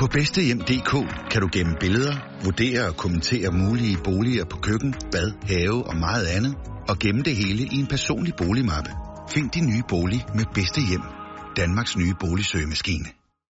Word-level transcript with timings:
På 0.00 0.06
bedstehjem.dk 0.06 0.92
kan 1.30 1.40
du 1.42 1.48
gemme 1.52 1.76
billeder, 1.80 2.14
vurdere 2.44 2.88
og 2.88 2.96
kommentere 2.96 3.50
mulige 3.52 3.98
boliger 4.04 4.44
på 4.44 4.56
køkken, 4.56 4.94
bad, 5.12 5.32
have 5.42 5.86
og 5.86 5.96
meget 5.96 6.26
andet, 6.26 6.54
og 6.88 6.98
gemme 6.98 7.22
det 7.22 7.36
hele 7.36 7.62
i 7.62 7.76
en 7.76 7.86
personlig 7.86 8.34
boligmappe. 8.36 8.90
Find 9.30 9.50
din 9.50 9.66
nye 9.66 9.82
bolig 9.88 10.26
med 10.34 10.44
bedste 10.54 10.80
hjem. 10.88 11.02
Danmarks 11.56 11.96
nye 11.96 12.14
boligsøgemaskine. 12.20 13.19